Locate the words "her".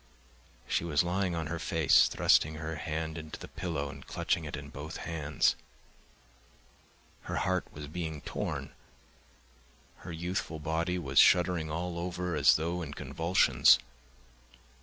1.45-1.59, 2.55-2.75, 7.29-7.35, 9.97-10.11